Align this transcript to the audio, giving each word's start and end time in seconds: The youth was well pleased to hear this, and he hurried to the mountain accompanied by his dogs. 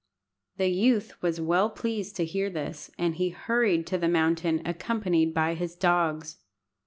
The 0.57 0.67
youth 0.69 1.21
was 1.21 1.39
well 1.39 1.69
pleased 1.69 2.15
to 2.15 2.25
hear 2.25 2.49
this, 2.49 2.89
and 2.97 3.17
he 3.17 3.29
hurried 3.29 3.85
to 3.85 3.99
the 3.99 4.07
mountain 4.09 4.63
accompanied 4.65 5.31
by 5.31 5.53
his 5.53 5.75
dogs. 5.75 6.37